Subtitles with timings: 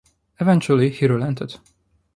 [0.39, 1.57] Eventually he relented.